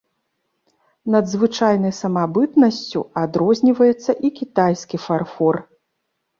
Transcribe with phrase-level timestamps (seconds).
[1.15, 5.55] Надзвычайнай самабытнасцю адрозніваецца і кітайскі фарфор.